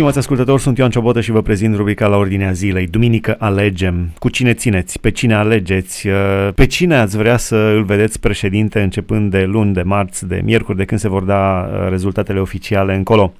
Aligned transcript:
Stimați 0.00 0.18
ascultători, 0.18 0.62
sunt 0.62 0.78
Ioan 0.78 0.90
Ciobotă 0.90 1.20
și 1.20 1.30
vă 1.30 1.42
prezint 1.42 1.76
rubrica 1.76 2.06
la 2.06 2.16
ordinea 2.16 2.52
zilei. 2.52 2.86
Duminică 2.86 3.36
alegem. 3.38 4.10
Cu 4.18 4.28
cine 4.28 4.52
țineți? 4.52 5.00
Pe 5.00 5.10
cine 5.10 5.34
alegeți? 5.34 6.08
Uh, 6.08 6.14
pe 6.54 6.66
cine 6.66 6.94
ați 6.94 7.16
vrea 7.16 7.36
să 7.36 7.56
îl 7.56 7.84
vedeți 7.84 8.20
președinte 8.20 8.80
începând 8.80 9.30
de 9.30 9.44
luni, 9.44 9.74
de 9.74 9.82
marți, 9.82 10.26
de 10.26 10.40
miercuri, 10.44 10.76
de 10.76 10.84
când 10.84 11.00
se 11.00 11.08
vor 11.08 11.22
da 11.22 11.70
uh, 11.72 11.88
rezultatele 11.88 12.40
oficiale 12.40 12.94
încolo? 12.94 13.32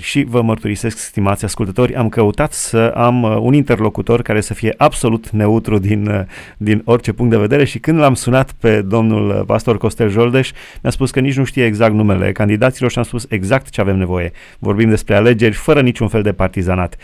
Și 0.00 0.24
vă 0.28 0.42
mărturisesc, 0.42 0.98
stimați 0.98 1.44
ascultători, 1.44 1.94
am 1.94 2.08
căutat 2.08 2.52
să 2.52 2.92
am 2.96 3.22
uh, 3.22 3.36
un 3.40 3.52
interlocutor 3.52 4.22
care 4.22 4.40
să 4.40 4.54
fie 4.54 4.74
absolut 4.76 5.28
neutru 5.28 5.78
din, 5.78 6.06
uh, 6.06 6.20
din 6.56 6.82
orice 6.84 7.12
punct 7.12 7.30
de 7.30 7.38
vedere 7.38 7.64
și 7.64 7.78
când 7.78 7.98
l-am 7.98 8.14
sunat 8.14 8.52
pe 8.60 8.82
domnul 8.82 9.28
uh, 9.28 9.42
pastor 9.46 9.78
Costel 9.78 10.08
Joldeș, 10.08 10.50
mi-a 10.82 10.90
spus 10.90 11.10
că 11.10 11.20
nici 11.20 11.36
nu 11.36 11.44
știe 11.44 11.64
exact 11.64 11.92
numele 11.92 12.32
candidaților 12.32 12.90
și 12.90 12.98
am 12.98 13.04
spus 13.04 13.26
exact 13.28 13.68
ce 13.68 13.80
avem 13.80 13.96
nevoie. 13.96 14.32
Vorbim 14.58 14.88
despre 14.88 15.14
alegeri 15.14 15.54
fără 15.54 15.80
niciun 15.80 16.08
fel 16.08 16.22
de 16.22 16.32
partizanat. 16.32 16.94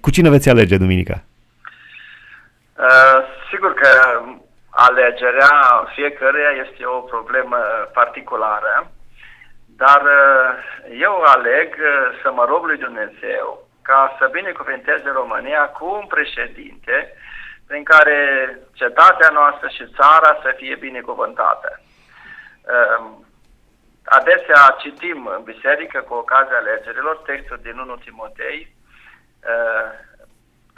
Cu 0.00 0.10
cine 0.10 0.28
veți 0.28 0.48
alege, 0.48 0.76
Duminica? 0.76 1.22
Uh, 2.76 3.18
sigur 3.50 3.74
că 3.74 3.88
alegerea 4.70 5.54
fiecăruia 5.94 6.50
este 6.64 6.84
o 6.96 6.98
problemă 7.00 7.56
particulară 7.92 8.90
dar 9.84 10.02
uh, 10.02 10.48
eu 11.06 11.14
aleg 11.22 11.70
uh, 11.78 12.18
să 12.22 12.32
mă 12.32 12.44
rog 12.44 12.64
lui 12.64 12.78
Dumnezeu 12.78 13.68
ca 13.82 14.16
să 14.18 14.28
binecuvinteze 14.32 15.08
România 15.20 15.68
cu 15.68 15.84
un 16.00 16.06
președinte 16.06 16.96
prin 17.66 17.84
care 17.84 18.18
cetatea 18.72 19.30
noastră 19.32 19.68
și 19.68 19.92
țara 19.98 20.38
să 20.42 20.54
fie 20.56 20.74
binecuvântată. 20.74 21.80
Um, 21.80 23.24
adesea 24.04 24.76
citim 24.78 25.26
în 25.36 25.42
biserică 25.42 26.00
cu 26.00 26.14
ocazia 26.14 26.56
alegerilor 26.56 27.16
textul 27.16 27.58
din 27.62 27.78
1 27.78 27.96
Timotei, 27.96 28.74
uh, 29.52 29.88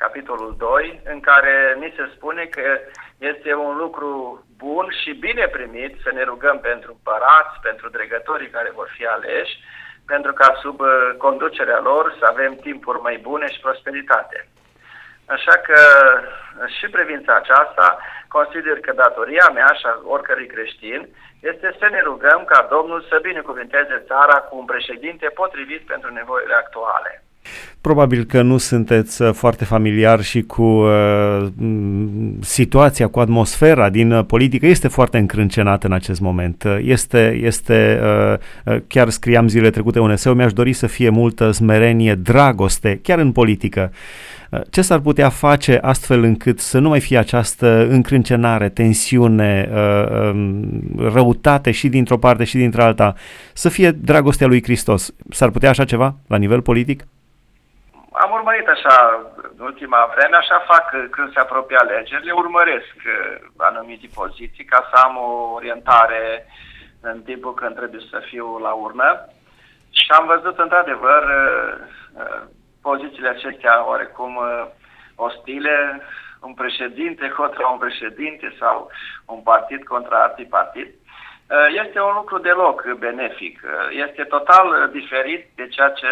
capitolul 0.05 0.55
2, 0.58 1.00
în 1.12 1.20
care 1.20 1.55
ni 1.83 1.92
se 1.97 2.05
spune 2.14 2.45
că 2.45 2.67
este 3.19 3.55
un 3.55 3.77
lucru 3.77 4.11
bun 4.56 4.86
și 5.03 5.12
bine 5.27 5.47
primit 5.56 5.92
să 6.05 6.11
ne 6.12 6.22
rugăm 6.31 6.59
pentru 6.59 6.89
împărați, 6.92 7.61
pentru 7.62 7.86
dregătorii 7.89 8.55
care 8.56 8.70
vor 8.78 8.89
fi 8.97 9.05
aleși, 9.06 9.55
pentru 10.06 10.33
ca 10.33 10.48
sub 10.62 10.81
uh, 10.81 10.91
conducerea 11.25 11.81
lor 11.81 12.05
să 12.19 12.25
avem 12.28 12.53
timpuri 12.55 13.00
mai 13.00 13.17
bune 13.28 13.47
și 13.53 13.61
prosperitate. 13.61 14.39
Așa 15.27 15.55
că 15.67 15.81
uh, 16.14 16.69
și 16.77 16.87
privința 16.97 17.33
aceasta, 17.37 17.87
consider 18.28 18.77
că 18.81 18.92
datoria 18.92 19.48
mea 19.55 19.70
și 19.78 19.87
a 19.87 20.00
oricărui 20.14 20.47
creștin 20.55 21.00
este 21.41 21.69
să 21.78 21.87
ne 21.91 22.00
rugăm 22.00 22.44
ca 22.44 22.66
Domnul 22.70 23.00
să 23.09 23.27
binecuvinteze 23.28 24.05
țara 24.06 24.39
cu 24.41 24.56
un 24.59 24.64
președinte 24.64 25.27
potrivit 25.41 25.83
pentru 25.87 26.12
nevoile 26.12 26.55
actuale. 26.55 27.12
Probabil 27.80 28.24
că 28.24 28.42
nu 28.42 28.56
sunteți 28.56 29.22
uh, 29.22 29.32
foarte 29.32 29.64
familiar 29.64 30.22
și 30.22 30.42
cu 30.42 30.62
uh, 30.62 31.46
situația, 32.40 33.06
cu 33.06 33.20
atmosfera 33.20 33.90
din 33.90 34.12
uh, 34.12 34.24
politică. 34.24 34.66
Este 34.66 34.88
foarte 34.88 35.18
încrâncenată 35.18 35.86
în 35.86 35.92
acest 35.92 36.20
moment. 36.20 36.62
Uh, 36.66 36.78
este, 36.82 37.40
este 37.42 38.00
uh, 38.64 38.76
chiar 38.86 39.08
scriam 39.08 39.48
zile 39.48 39.70
trecute 39.70 39.98
un 39.98 40.10
eseu, 40.10 40.34
mi-aș 40.34 40.52
dori 40.52 40.72
să 40.72 40.86
fie 40.86 41.08
multă 41.08 41.50
smerenie, 41.50 42.14
dragoste, 42.14 43.00
chiar 43.02 43.18
în 43.18 43.32
politică. 43.32 43.92
Ce 44.70 44.82
s-ar 44.82 44.98
putea 44.98 45.28
face 45.28 45.78
astfel 45.82 46.22
încât 46.22 46.60
să 46.60 46.78
nu 46.78 46.88
mai 46.88 47.00
fie 47.00 47.18
această 47.18 47.86
încrâncenare, 47.90 48.68
tensiune, 48.68 49.68
um, 50.32 50.82
răutate 51.12 51.70
și 51.70 51.88
dintr-o 51.88 52.18
parte 52.18 52.44
și 52.44 52.56
dintr-alta, 52.56 53.14
să 53.52 53.68
fie 53.68 53.90
dragostea 53.90 54.46
lui 54.46 54.62
Hristos? 54.62 55.14
S-ar 55.30 55.50
putea 55.50 55.70
așa 55.70 55.84
ceva 55.84 56.16
la 56.26 56.36
nivel 56.36 56.60
politic? 56.60 57.06
Am 58.12 58.30
urmărit 58.32 58.68
așa 58.68 59.27
în 59.58 59.64
ultima 59.64 60.12
vreme, 60.16 60.37
așa 60.37 60.59
fac 60.59 60.91
când 61.10 61.32
se 61.32 61.38
apropie 61.38 61.76
alegerile, 61.76 62.32
urmăresc 62.32 62.94
uh, 62.97 63.47
anumite 63.56 64.09
poziții 64.14 64.64
ca 64.64 64.88
să 64.91 65.00
am 65.00 65.16
o 65.16 65.53
orientare 65.54 66.47
în 67.00 67.22
timpul 67.22 67.54
când 67.54 67.76
trebuie 67.76 68.00
să 68.10 68.22
fiu 68.31 68.59
la 68.59 68.72
urnă. 68.72 69.26
Și 69.91 70.10
am 70.19 70.26
văzut 70.26 70.59
într-adevăr 70.59 71.22
uh, 71.22 71.75
uh, 72.19 72.42
pozițiile 72.82 73.28
acestea 73.28 73.87
oarecum 73.88 74.38
ostile, 75.14 76.03
un 76.41 76.54
președinte 76.54 77.28
contra 77.28 77.66
un 77.66 77.78
președinte 77.78 78.54
sau 78.58 78.91
un 79.26 79.41
partid 79.41 79.84
contra 79.84 80.22
alt 80.22 80.48
partid. 80.48 80.88
Este 81.84 82.00
un 82.00 82.12
lucru 82.14 82.38
deloc 82.38 82.92
benefic. 82.98 83.60
Este 83.91 84.22
total 84.22 84.88
diferit 84.92 85.47
de 85.54 85.66
ceea 85.69 85.88
ce 85.88 86.08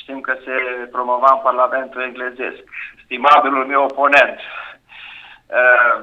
Știm 0.00 0.20
că 0.20 0.34
se 0.44 0.54
promova 0.90 1.30
în 1.32 1.40
Parlamentul 1.48 2.02
englezesc. 2.02 2.62
Stimabilul 3.04 3.66
meu 3.66 3.82
oponent. 3.82 4.38
Uh, 4.38 5.94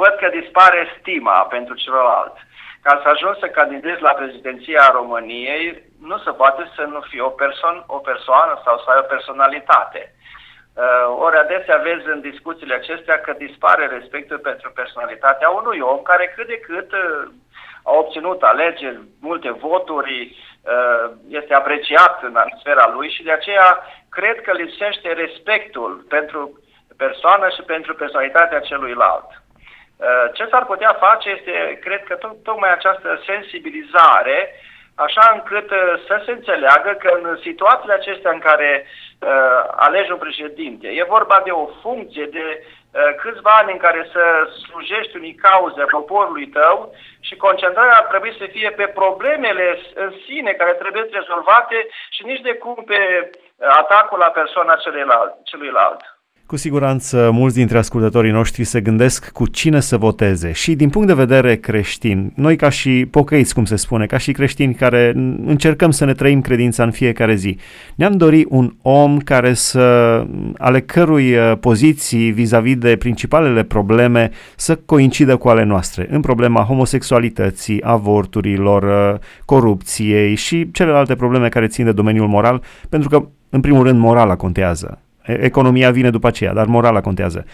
văd 0.00 0.12
că 0.20 0.28
dispare 0.28 0.96
stima 0.98 1.38
pentru 1.56 1.74
celălalt. 1.74 2.34
Ca 2.82 3.00
să 3.02 3.08
ajungi 3.08 3.40
să 3.40 3.46
candidezi 3.46 4.02
la 4.02 4.12
prezidenția 4.12 4.90
României, 4.92 5.82
nu 6.00 6.18
se 6.18 6.30
poate 6.30 6.62
să 6.76 6.82
nu 6.82 7.00
fii 7.00 7.20
o, 7.20 7.28
perso- 7.28 7.84
o 7.86 7.98
persoană 7.98 8.60
sau 8.64 8.78
să 8.78 8.90
ai 8.90 8.98
o 8.98 9.10
personalitate. 9.14 10.14
Uh, 10.74 11.16
ori 11.24 11.36
adesea 11.36 11.76
vezi 11.76 12.06
în 12.14 12.20
discuțiile 12.20 12.74
acestea 12.74 13.20
că 13.20 13.32
dispare 13.32 13.86
respectul 13.86 14.38
pentru 14.38 14.70
personalitatea 14.74 15.48
unui 15.48 15.78
om 15.80 16.02
care 16.02 16.32
cât 16.36 16.46
de 16.46 16.58
cât 16.58 16.92
uh, 16.92 17.30
a 17.82 17.92
obținut 17.92 18.42
alegeri, 18.42 19.00
multe 19.20 19.50
voturi, 19.50 20.18
uh, 20.22 20.45
este 21.28 21.54
apreciat 21.54 22.22
în 22.22 22.38
sfera 22.58 22.90
lui 22.94 23.10
și 23.10 23.22
de 23.22 23.32
aceea 23.32 23.84
cred 24.10 24.40
că 24.40 24.52
lipsește 24.52 25.12
respectul 25.12 26.04
pentru 26.08 26.60
persoană 26.96 27.48
și 27.48 27.62
pentru 27.62 27.94
personalitatea 27.94 28.60
celuilalt. 28.60 29.28
Uh, 29.96 30.26
ce 30.32 30.46
s-ar 30.50 30.64
putea 30.64 30.92
face 30.92 31.28
este, 31.30 31.78
cred 31.80 32.04
că 32.04 32.18
tocmai 32.42 32.72
această 32.72 33.22
sensibilizare, 33.26 34.38
așa 35.04 35.30
încât 35.34 35.70
uh, 35.70 35.78
să 36.06 36.22
se 36.24 36.30
înțeleagă 36.30 36.90
că 36.98 37.18
în 37.22 37.38
situațiile 37.42 37.94
acestea 37.94 38.30
în 38.30 38.38
care 38.38 38.86
alegi 39.76 40.10
un 40.10 40.18
președinte, 40.18 40.88
e 40.88 41.04
vorba 41.08 41.40
de 41.44 41.50
o 41.50 41.66
funcție, 41.82 42.24
de 42.24 42.62
Eh, 42.96 43.14
câțiva 43.14 43.50
ani 43.50 43.72
în 43.72 43.78
care 43.78 44.08
să 44.12 44.22
slujești 44.64 45.16
unii 45.16 45.34
cauze 45.34 45.82
poporului 45.84 46.46
tău 46.48 46.94
și 47.20 47.36
concentrarea 47.36 47.96
ar 47.96 48.04
trebui 48.04 48.36
să 48.38 48.46
fie 48.46 48.70
pe 48.70 48.86
problemele 48.86 49.80
în 49.94 50.12
sine 50.26 50.52
care 50.52 50.72
trebuie 50.72 51.08
rezolvate 51.10 51.88
și 52.10 52.24
nici 52.24 52.40
de 52.40 52.54
cum 52.54 52.84
pe 52.86 52.94
eh, 52.94 53.30
atacul 53.68 54.18
la 54.18 54.30
persoana 54.30 54.74
celuilalt. 55.44 56.15
Cu 56.46 56.56
siguranță 56.56 57.30
mulți 57.32 57.56
dintre 57.56 57.78
ascultătorii 57.78 58.30
noștri 58.30 58.64
se 58.64 58.80
gândesc 58.80 59.30
cu 59.30 59.46
cine 59.46 59.80
să 59.80 59.96
voteze. 59.96 60.52
Și 60.52 60.74
din 60.74 60.88
punct 60.88 61.06
de 61.08 61.14
vedere 61.14 61.56
creștin, 61.56 62.32
noi 62.34 62.56
ca 62.56 62.68
și 62.68 63.06
pocăiți, 63.10 63.54
cum 63.54 63.64
se 63.64 63.76
spune, 63.76 64.06
ca 64.06 64.18
și 64.18 64.32
creștini 64.32 64.74
care 64.74 65.12
încercăm 65.46 65.90
să 65.90 66.04
ne 66.04 66.12
trăim 66.12 66.40
credința 66.40 66.82
în 66.82 66.90
fiecare 66.90 67.34
zi, 67.34 67.58
ne-am 67.94 68.16
dori 68.16 68.46
un 68.48 68.74
om 68.82 69.18
care 69.18 69.54
să, 69.54 69.80
ale 70.58 70.80
cărui 70.80 71.36
uh, 71.36 71.52
poziții 71.60 72.30
vis-a-vis 72.30 72.76
de 72.76 72.96
principalele 72.96 73.62
probleme 73.62 74.30
să 74.56 74.76
coincidă 74.76 75.36
cu 75.36 75.48
ale 75.48 75.64
noastre, 75.64 76.06
în 76.10 76.20
problema 76.20 76.62
homosexualității, 76.62 77.82
avorturilor, 77.82 78.82
uh, 78.82 79.20
corupției 79.44 80.34
și 80.34 80.70
celelalte 80.70 81.14
probleme 81.14 81.48
care 81.48 81.66
țin 81.66 81.84
de 81.84 81.92
domeniul 81.92 82.28
moral, 82.28 82.62
pentru 82.88 83.08
că, 83.08 83.28
în 83.50 83.60
primul 83.60 83.84
rând, 83.84 83.98
morala 83.98 84.36
contează 84.36 85.00
Economia 85.26 85.90
vine 85.90 86.10
după 86.10 86.26
aceea, 86.26 86.52
dar 86.52 86.66
morala 86.66 87.00
contează. 87.00 87.46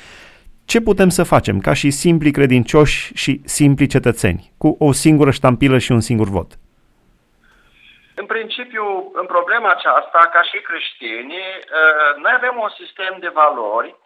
Ce 0.65 0.81
putem 0.81 1.09
să 1.09 1.23
facem 1.23 1.59
ca 1.59 1.73
și 1.73 1.91
simpli 1.91 2.31
credincioși 2.31 3.15
și 3.15 3.41
simpli 3.45 3.87
cetățeni, 3.87 4.53
cu 4.59 4.77
o 4.79 4.93
singură 4.93 5.31
ștampilă 5.31 5.79
și 5.79 5.93
un 5.93 6.01
singur 6.01 6.29
vot? 6.29 6.51
În 8.15 8.27
principiu, 8.27 9.11
în 9.13 9.27
problema 9.27 9.71
aceasta, 9.71 10.31
ca 10.33 10.43
și 10.43 10.59
creștini, 10.69 11.39
ă, 11.79 11.81
noi 12.23 12.33
avem 12.35 12.55
un 12.65 12.69
sistem 12.81 13.17
de 13.21 13.29
valori. 13.29 13.97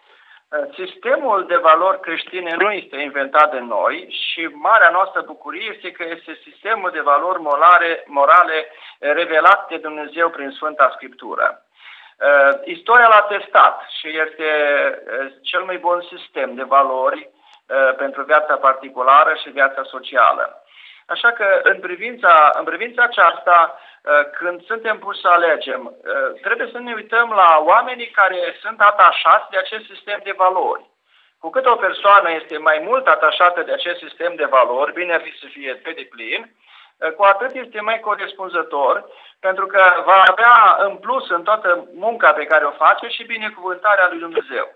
Ă, 0.52 0.56
sistemul 0.80 1.44
de 1.48 1.58
valori 1.68 2.00
creștine 2.00 2.56
nu 2.58 2.70
este 2.70 2.96
inventat 3.00 3.50
de 3.50 3.58
noi 3.58 4.16
și 4.22 4.42
marea 4.68 4.90
noastră 4.92 5.22
bucurie 5.26 5.72
este 5.74 5.90
că 5.90 6.04
este 6.16 6.40
sistemul 6.46 6.90
de 6.92 7.00
valori 7.00 7.40
morale, 7.40 8.04
morale 8.06 8.66
revelat 8.98 9.68
de 9.68 9.76
Dumnezeu 9.76 10.30
prin 10.30 10.50
Sfânta 10.50 10.92
Scriptură. 10.94 11.65
Uh, 12.16 12.60
istoria 12.64 13.08
l-a 13.08 13.22
testat 13.22 13.82
și 13.98 14.08
este 14.08 14.48
uh, 15.20 15.32
cel 15.42 15.62
mai 15.62 15.78
bun 15.78 16.02
sistem 16.16 16.54
de 16.54 16.62
valori 16.62 17.28
uh, 17.28 17.94
pentru 17.96 18.22
viața 18.22 18.56
particulară 18.56 19.34
și 19.42 19.50
viața 19.50 19.82
socială. 19.82 20.62
Așa 21.06 21.32
că 21.32 21.60
în 21.62 21.80
privința, 21.80 22.50
în 22.58 22.64
privința 22.64 23.02
aceasta, 23.02 23.78
uh, 23.78 24.30
când 24.38 24.64
suntem 24.64 24.98
puși 24.98 25.20
să 25.20 25.28
alegem, 25.28 25.82
uh, 25.86 26.40
trebuie 26.40 26.68
să 26.72 26.78
ne 26.78 26.92
uităm 26.94 27.30
la 27.30 27.62
oamenii 27.64 28.10
care 28.10 28.56
sunt 28.60 28.80
atașați 28.80 29.50
de 29.50 29.58
acest 29.58 29.84
sistem 29.84 30.20
de 30.24 30.34
valori. 30.36 30.84
Cu 31.38 31.50
cât 31.50 31.66
o 31.66 31.76
persoană 31.76 32.30
este 32.30 32.58
mai 32.58 32.78
mult 32.84 33.06
atașată 33.06 33.62
de 33.62 33.72
acest 33.72 33.98
sistem 33.98 34.34
de 34.34 34.44
valori, 34.44 34.92
bine 34.92 35.14
ar 35.14 35.20
fi 35.20 35.38
să 35.38 35.46
fie 35.50 35.74
pe 35.74 35.90
deplin, 35.90 36.40
uh, 36.40 36.48
cu 37.16 37.22
atât 37.22 37.54
este 37.54 37.80
mai 37.80 38.00
corespunzător 38.00 39.08
pentru 39.40 39.66
că 39.66 40.02
va 40.04 40.22
avea 40.26 40.76
în 40.78 40.96
plus 40.96 41.30
în 41.30 41.42
toată 41.42 41.88
munca 41.94 42.32
pe 42.32 42.44
care 42.44 42.64
o 42.64 42.70
face 42.70 43.08
și 43.08 43.24
binecuvântarea 43.24 44.08
lui 44.08 44.18
Dumnezeu. 44.18 44.66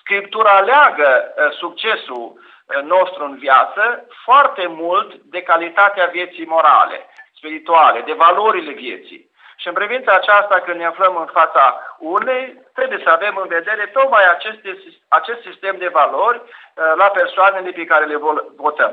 Scriptura 0.00 0.60
leagă 0.60 1.34
uh, 1.36 1.52
succesul 1.52 2.32
uh, 2.32 2.82
nostru 2.82 3.24
în 3.24 3.36
viață 3.36 4.06
foarte 4.24 4.66
mult 4.66 5.14
de 5.14 5.42
calitatea 5.42 6.06
vieții 6.06 6.46
morale, 6.46 7.06
spirituale, 7.36 8.00
de 8.00 8.12
valorile 8.12 8.72
vieții. 8.72 9.30
Și 9.60 9.68
în 9.68 9.76
privința 9.80 10.12
aceasta, 10.16 10.56
când 10.64 10.78
ne 10.78 10.86
aflăm 10.92 11.14
în 11.24 11.30
fața 11.38 11.64
unei, 12.18 12.44
trebuie 12.78 13.00
să 13.04 13.10
avem 13.10 13.34
în 13.42 13.48
vedere 13.58 13.84
tocmai 13.96 14.24
aceste, 14.34 14.68
acest 15.08 15.40
sistem 15.48 15.74
de 15.78 15.90
valori 16.00 16.38
uh, 16.40 16.92
la 17.02 17.08
persoanele 17.18 17.70
pe 17.70 17.84
care 17.84 18.04
le 18.04 18.18
votăm. 18.64 18.92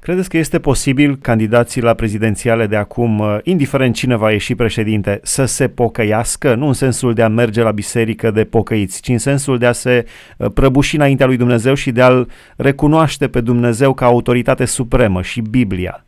Credeți 0.00 0.28
că 0.28 0.36
este 0.36 0.60
posibil 0.60 1.16
candidații 1.22 1.82
la 1.82 1.94
prezidențiale 1.94 2.66
de 2.66 2.76
acum, 2.76 3.18
uh, 3.18 3.38
indiferent 3.42 3.94
cine 3.94 4.16
va 4.16 4.30
ieși 4.30 4.54
președinte, 4.54 5.20
să 5.22 5.44
se 5.44 5.68
pocăiască? 5.68 6.54
Nu 6.54 6.66
în 6.66 6.72
sensul 6.72 7.14
de 7.14 7.22
a 7.22 7.28
merge 7.28 7.62
la 7.62 7.70
biserică 7.72 8.30
de 8.30 8.44
pocăiți, 8.44 9.02
ci 9.02 9.08
în 9.08 9.18
sensul 9.18 9.58
de 9.58 9.66
a 9.66 9.72
se 9.72 10.04
uh, 10.38 10.46
prăbuși 10.54 10.96
înaintea 10.96 11.26
lui 11.26 11.36
Dumnezeu 11.36 11.74
și 11.74 11.90
de 11.90 12.02
a-L 12.02 12.30
recunoaște 12.56 13.28
pe 13.28 13.40
Dumnezeu 13.40 13.94
ca 13.94 14.06
autoritate 14.06 14.64
supremă 14.64 15.22
și 15.22 15.40
Biblia. 15.50 16.04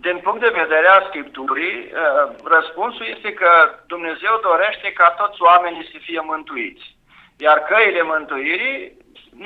Din 0.00 0.18
punct 0.18 0.40
de 0.40 0.58
vedere 0.62 0.86
al 0.86 1.04
Scripturii, 1.08 1.76
uh, 1.76 2.30
răspunsul 2.44 3.06
este 3.16 3.32
că 3.32 3.50
Dumnezeu 3.86 4.34
dorește 4.42 4.92
ca 4.92 5.08
toți 5.10 5.42
oamenii 5.42 5.88
să 5.92 5.98
fie 6.00 6.20
mântuiți. 6.24 6.96
Iar 7.38 7.58
căile 7.58 8.02
mântuirii 8.02 8.96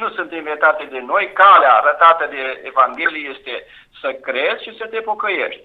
nu 0.01 0.09
sunt 0.11 0.33
inventate 0.33 0.85
de 0.85 1.01
noi, 1.01 1.33
calea 1.33 1.73
arătată 1.73 2.27
de 2.31 2.61
Evanghelie 2.65 3.29
este 3.35 3.67
să 4.01 4.13
crezi 4.13 4.63
și 4.63 4.77
să 4.77 4.87
te 4.87 5.01
pocăiești. 5.01 5.63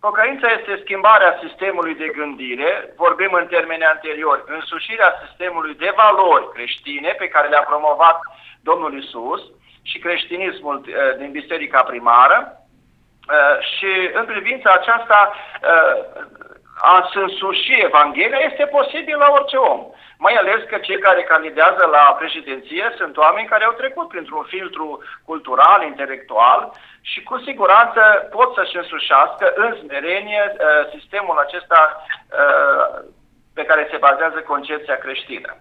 Pocăința 0.00 0.48
este 0.58 0.80
schimbarea 0.82 1.38
sistemului 1.44 1.94
de 1.94 2.08
gândire, 2.08 2.92
vorbim 2.96 3.32
în 3.32 3.46
termeni 3.46 3.84
anteriori, 3.84 4.42
însușirea 4.46 5.14
sistemului 5.26 5.74
de 5.74 5.92
valori 5.96 6.52
creștine 6.52 7.14
pe 7.18 7.28
care 7.28 7.48
le-a 7.48 7.62
promovat 7.62 8.18
Domnul 8.62 9.02
Isus 9.02 9.42
și 9.82 9.98
creștinismul 9.98 10.76
uh, 10.76 11.16
din 11.18 11.30
biserica 11.30 11.82
primară, 11.82 12.38
Uh, 12.44 12.69
și 13.60 14.10
în 14.12 14.24
privința 14.24 14.70
aceasta 14.72 15.32
uh, 15.34 15.94
a 16.82 17.10
însuși 17.14 17.80
Evanghelia 17.82 18.38
este 18.50 18.64
posibil 18.66 19.16
la 19.18 19.30
orice 19.30 19.56
om. 19.56 19.86
Mai 20.18 20.34
ales 20.34 20.60
că 20.68 20.76
cei 20.78 20.98
care 20.98 21.22
candidează 21.22 21.88
la 21.92 22.16
președinție 22.18 22.94
sunt 22.96 23.16
oameni 23.16 23.48
care 23.48 23.64
au 23.64 23.72
trecut 23.72 24.08
printr-un 24.08 24.42
filtru 24.42 25.02
cultural, 25.24 25.82
intelectual 25.82 26.72
și 27.00 27.22
cu 27.22 27.38
siguranță 27.38 28.00
pot 28.30 28.54
să-și 28.54 28.76
însușească 28.76 29.52
în 29.54 29.76
smerenie 29.82 30.54
uh, 30.54 30.98
sistemul 30.98 31.38
acesta 31.38 32.04
pe 33.54 33.64
care 33.64 33.88
se 33.90 33.96
bazează 33.96 34.38
concepția 34.38 34.96
creștină. 34.96 35.56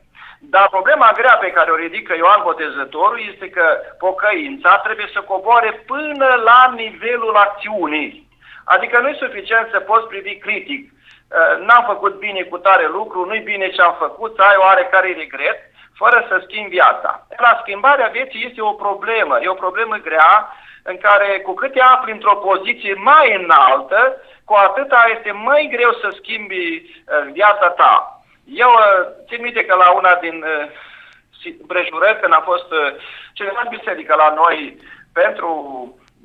Dar 0.53 0.67
problema 0.69 1.11
grea 1.15 1.37
pe 1.41 1.51
care 1.51 1.71
o 1.71 1.75
ridică 1.75 2.13
Ioan 2.15 2.41
Botezătorul 2.43 3.19
este 3.31 3.49
că 3.49 3.65
pocăința 3.97 4.77
trebuie 4.77 5.09
să 5.13 5.21
coboare 5.21 5.71
până 5.85 6.29
la 6.43 6.73
nivelul 6.75 7.35
acțiunii. 7.35 8.27
Adică 8.63 8.99
nu 8.99 9.07
e 9.07 9.25
suficient 9.25 9.67
să 9.71 9.79
poți 9.79 10.07
privi 10.07 10.37
critic. 10.37 10.91
Uh, 10.91 11.65
n-am 11.65 11.83
făcut 11.85 12.19
bine 12.19 12.41
cu 12.41 12.57
tare 12.57 12.87
lucru, 12.87 13.25
nu-i 13.25 13.49
bine 13.51 13.69
ce 13.69 13.81
am 13.81 13.95
făcut, 13.99 14.35
să 14.35 14.41
ai 14.41 14.55
oarecare 14.59 15.15
regret, 15.17 15.57
fără 15.95 16.25
să 16.27 16.41
schimbi 16.43 16.69
viața. 16.69 17.27
La 17.37 17.59
schimbarea 17.61 18.07
vieții 18.07 18.45
este 18.49 18.61
o 18.61 18.73
problemă, 18.73 19.39
e 19.41 19.47
o 19.47 19.63
problemă 19.65 19.95
grea 19.95 20.53
în 20.83 20.97
care 20.97 21.39
cu 21.39 21.53
cât 21.53 21.71
te 21.71 21.81
afli 21.81 22.11
într-o 22.11 22.35
poziție 22.35 22.93
mai 22.93 23.35
înaltă, 23.43 24.21
cu 24.45 24.53
atâta 24.53 25.11
este 25.15 25.31
mai 25.31 25.69
greu 25.71 25.91
să 25.91 26.09
schimbi 26.19 26.55
uh, 26.55 27.31
viața 27.31 27.69
ta. 27.69 28.18
Eu 28.53 28.69
uh, 28.69 29.07
țin 29.27 29.41
minte 29.41 29.65
că 29.65 29.75
la 29.75 29.91
una 29.91 30.15
din 30.15 30.43
uh, 30.43 31.55
prejurări, 31.67 32.19
când 32.19 32.33
a 32.33 32.41
fost 32.45 32.71
uh, 32.71 32.95
cineva 33.33 33.61
în 33.63 33.77
biserică 33.77 34.15
la 34.15 34.33
noi 34.33 34.77
pentru 35.13 35.49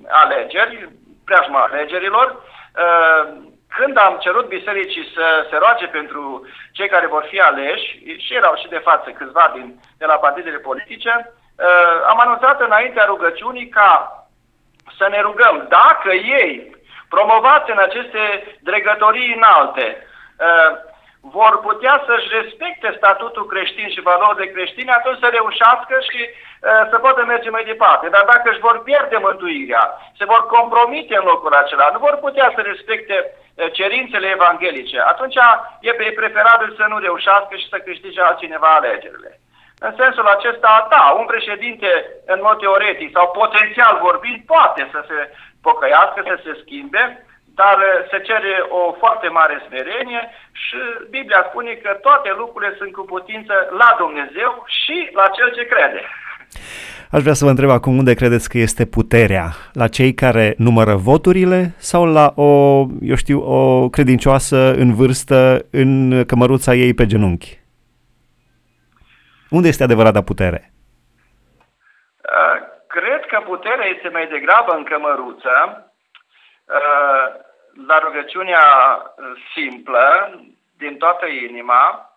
alegeri, 0.09 0.89
preajma 1.25 1.61
alegerilor, 1.61 2.43
când 3.77 3.99
am 3.99 4.17
cerut 4.21 4.47
bisericii 4.49 5.11
să 5.15 5.47
se 5.51 5.57
roage 5.57 5.87
pentru 5.87 6.47
cei 6.73 6.89
care 6.89 7.07
vor 7.07 7.27
fi 7.31 7.41
aleși, 7.41 8.17
și 8.19 8.35
erau 8.35 8.55
și 8.57 8.69
de 8.69 8.79
față 8.79 9.11
câțiva 9.11 9.51
din, 9.55 9.81
de 9.99 10.05
la 10.05 10.15
partidele 10.15 10.59
politice, 10.59 11.35
am 12.07 12.21
anunțat 12.21 12.61
înaintea 12.61 13.05
rugăciunii 13.05 13.69
ca 13.69 14.27
să 14.99 15.09
ne 15.11 15.21
rugăm 15.21 15.67
dacă 15.69 16.13
ei, 16.13 16.77
promovați 17.09 17.71
în 17.71 17.79
aceste 17.79 18.57
dregătorii 18.61 19.35
înalte, 19.35 20.07
vor 21.31 21.61
putea 21.61 22.03
să-și 22.07 22.29
respecte 22.39 22.95
statutul 22.97 23.47
creștin 23.47 23.89
și 23.89 24.01
valorile 24.01 24.47
creștine, 24.47 24.93
atunci 24.93 25.19
să 25.19 25.29
reușească 25.33 25.95
și 26.11 26.21
uh, 26.29 26.83
să 26.91 26.97
poată 26.99 27.25
merge 27.25 27.51
mai 27.51 27.65
departe. 27.65 28.09
Dar 28.09 28.25
dacă 28.33 28.51
își 28.51 28.65
vor 28.67 28.83
pierde 28.83 29.17
mântuirea, 29.17 29.85
se 30.19 30.25
vor 30.25 30.47
compromite 30.47 31.17
în 31.17 31.25
locul 31.25 31.55
acela, 31.55 31.91
nu 31.93 31.99
vor 31.99 32.17
putea 32.17 32.53
să 32.55 32.61
respecte 32.61 33.17
uh, 33.25 33.73
cerințele 33.73 34.27
evanghelice, 34.27 35.01
atunci 35.01 35.37
e 35.81 35.93
preferabil 36.21 36.75
să 36.77 36.85
nu 36.89 36.99
reușească 36.99 37.55
și 37.57 37.69
să 37.69 37.79
câștige 37.79 38.21
altcineva 38.21 38.71
alegerile. 38.75 39.41
În 39.79 39.95
sensul 39.99 40.27
acesta, 40.27 40.87
da, 40.91 41.15
un 41.19 41.27
președinte, 41.27 41.91
în 42.27 42.39
mod 42.43 42.59
teoretic 42.59 43.11
sau 43.17 43.31
potențial 43.31 43.99
vorbind, 44.03 44.39
poate 44.47 44.89
să 44.93 45.05
se 45.09 45.19
pocăiască, 45.63 46.23
să 46.27 46.37
se 46.45 46.59
schimbe, 46.63 47.27
dar 47.61 47.77
uh, 47.79 48.09
se 48.11 48.19
cere 48.29 48.55
o 48.69 48.93
foarte 49.03 49.29
mare 49.29 49.63
smerenie 49.67 50.23
și 50.53 50.81
Biblia 51.11 51.47
spune 51.49 51.73
că 51.73 51.91
toate 52.07 52.31
lucrurile 52.37 52.75
sunt 52.79 52.93
cu 52.93 53.05
putință 53.05 53.55
la 53.81 53.95
Dumnezeu 53.99 54.65
și 54.67 55.11
la 55.13 55.27
Cel 55.37 55.51
ce 55.57 55.65
crede. 55.73 56.03
Aș 57.11 57.23
vrea 57.23 57.33
să 57.33 57.45
vă 57.45 57.51
întreb 57.51 57.71
acum 57.71 57.99
unde 57.99 58.15
credeți 58.15 58.49
că 58.49 58.59
este 58.59 58.87
puterea? 58.87 59.47
La 59.73 59.89
cei 59.89 60.15
care 60.15 60.55
numără 60.59 60.95
voturile 60.95 61.75
sau 61.77 62.05
la 62.05 62.33
o, 62.37 62.51
eu 63.01 63.15
știu, 63.15 63.39
o 63.41 63.89
credincioasă 63.89 64.57
în 64.77 64.95
vârstă 64.95 65.67
în 65.71 66.25
cămăruța 66.27 66.75
ei 66.75 66.95
pe 66.95 67.07
genunchi? 67.07 67.61
Unde 69.51 69.69
este 69.69 69.83
adevărata 69.83 70.23
putere? 70.23 70.73
Uh, 72.19 72.57
cred 72.87 73.25
că 73.27 73.41
puterea 73.45 73.87
este 73.95 74.09
mai 74.09 74.27
degrabă 74.27 74.73
în 74.77 74.83
cămăruță, 74.83 75.51
Uh, 75.51 75.91
la 77.87 77.99
rugăciunea 77.99 78.63
simplă, 79.55 80.31
din 80.77 80.97
toată 80.99 81.27
inima, 81.27 82.11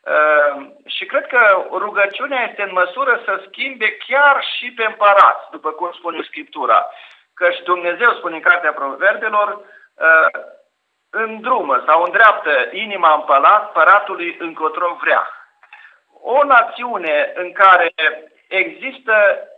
uh, 0.00 0.66
și 0.86 1.04
cred 1.04 1.26
că 1.26 1.66
rugăciunea 1.70 2.46
este 2.48 2.62
în 2.62 2.72
măsură 2.72 3.22
să 3.24 3.44
schimbe 3.46 3.96
chiar 3.96 4.44
și 4.56 4.72
pe 4.72 4.84
împărați, 4.84 5.50
după 5.50 5.70
cum 5.70 5.90
spune 5.92 6.22
Scriptura. 6.22 6.86
Căci 7.34 7.62
Dumnezeu, 7.64 8.12
spune 8.12 8.34
în 8.34 8.40
Cartea 8.40 8.72
Proverbelor, 8.72 9.48
uh, 9.94 10.40
îndrumă 11.10 11.82
sau 11.86 12.02
îndreaptă 12.02 12.68
inima 12.70 13.14
împăratului 13.14 14.36
încotro 14.38 14.96
vrea. 15.00 15.28
O 16.22 16.44
națiune 16.44 17.32
în 17.34 17.52
care 17.52 17.92
există 18.48 19.14
Ehm, 19.14 19.51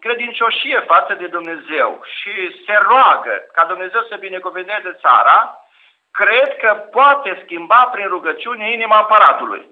credincioșie 0.00 0.80
față 0.80 1.14
de 1.14 1.26
Dumnezeu 1.26 2.02
și 2.04 2.62
se 2.66 2.78
roagă 2.82 3.46
ca 3.52 3.64
Dumnezeu 3.64 4.02
să 4.08 4.16
binecuvânteze 4.16 4.98
țara, 5.00 5.64
cred 6.10 6.56
că 6.56 6.74
poate 6.90 7.40
schimba 7.44 7.88
prin 7.92 8.06
rugăciune 8.08 8.72
inima 8.72 8.98
împăratului. 8.98 9.68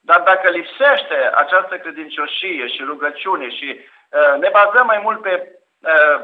Dar 0.00 0.20
dacă 0.20 0.50
lipsește 0.50 1.30
această 1.34 1.78
credincioșie 1.78 2.66
și 2.66 2.82
rugăciune 2.84 3.50
și 3.50 3.80
uh, 3.80 4.40
ne 4.40 4.48
bazăm 4.52 4.86
mai 4.86 4.98
mult 5.02 5.22
pe 5.22 5.52
uh, 5.80 6.20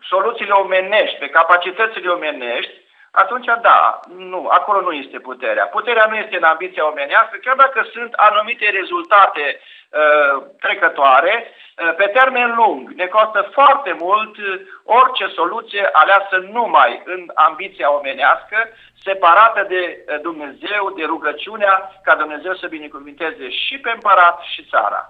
soluțiile 0.00 0.52
omenești, 0.52 1.18
pe 1.18 1.28
capacitățile 1.28 2.08
omenești, 2.08 2.81
atunci 3.20 3.48
da, 3.62 4.00
nu, 4.32 4.40
acolo 4.58 4.80
nu 4.80 4.92
este 4.92 5.18
puterea. 5.18 5.66
Puterea 5.76 6.06
nu 6.10 6.16
este 6.16 6.36
în 6.36 6.50
ambiția 6.52 6.88
omenească, 6.92 7.36
chiar 7.44 7.56
dacă 7.64 7.80
sunt 7.94 8.12
anumite 8.12 8.66
rezultate 8.80 9.44
uh, 9.58 10.34
trecătoare, 10.64 11.34
uh, 11.44 11.94
pe 12.00 12.06
termen 12.18 12.48
lung 12.60 12.82
ne 13.00 13.06
costă 13.16 13.40
foarte 13.56 13.92
mult 14.04 14.34
uh, 14.36 14.60
orice 15.00 15.26
soluție 15.38 15.84
aleasă 15.92 16.36
numai 16.56 17.02
în 17.04 17.20
ambiția 17.48 17.88
omenească, 17.98 18.58
separată 19.04 19.60
de 19.68 19.82
uh, 19.82 20.20
Dumnezeu, 20.28 20.82
de 20.98 21.04
rugăciunea 21.04 21.74
ca 22.06 22.14
Dumnezeu 22.22 22.54
să 22.54 22.66
binecuvinteze 22.76 23.46
și 23.62 23.74
pe 23.78 23.90
împărat 23.94 24.36
și 24.52 24.66
țara. 24.70 25.00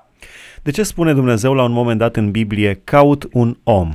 De 0.62 0.70
ce 0.70 0.82
spune 0.82 1.12
Dumnezeu 1.12 1.54
la 1.54 1.62
un 1.62 1.72
moment 1.80 1.98
dat 1.98 2.14
în 2.16 2.30
Biblie, 2.30 2.80
caut 2.84 3.22
un 3.32 3.50
om? 3.64 3.90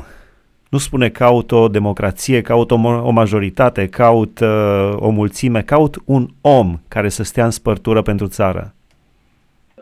Nu 0.69 0.77
spune 0.77 1.09
caut 1.09 1.51
o 1.51 1.67
democrație, 1.67 2.41
caut 2.41 2.71
o, 2.71 2.77
o 3.09 3.11
majoritate, 3.21 3.89
caut 3.89 4.39
uh, 4.39 4.91
o 5.07 5.09
mulțime, 5.09 5.61
caut 5.61 5.95
un 6.05 6.23
om 6.41 6.67
care 6.89 7.09
să 7.09 7.23
stea 7.23 7.43
în 7.43 7.51
spărtură 7.51 8.01
pentru 8.01 8.27
țară. 8.27 8.63